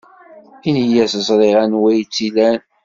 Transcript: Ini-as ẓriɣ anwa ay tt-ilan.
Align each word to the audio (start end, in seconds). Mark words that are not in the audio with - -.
Ini-as 0.69 1.13
ẓriɣ 1.27 1.57
anwa 1.63 1.87
ay 1.91 2.01
tt-ilan. 2.03 2.59